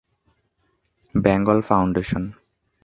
Bengal 1.15 1.59
foundation. 1.61 2.23